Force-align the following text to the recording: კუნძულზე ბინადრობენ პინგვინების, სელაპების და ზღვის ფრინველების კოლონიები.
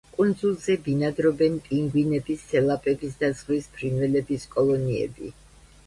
კუნძულზე 0.17 0.77
ბინადრობენ 0.87 1.59
პინგვინების, 1.67 2.47
სელაპების 2.55 3.23
და 3.23 3.33
ზღვის 3.43 3.71
ფრინველების 3.79 4.53
კოლონიები. 4.57 5.37